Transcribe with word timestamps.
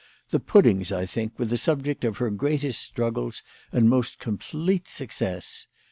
The 0.31 0.39
puddings, 0.39 0.91
I 0.91 1.05
think, 1.05 1.37
were 1.37 1.45
the 1.45 1.59
sub 1.59 1.83
ject 1.85 2.03
of 2.05 2.17
her 2.17 2.31
greatest 2.31 2.81
struggles 2.81 3.43
and 3.71 3.87
most 3.87 4.17
complete 4.17 4.87
success. 4.87 5.67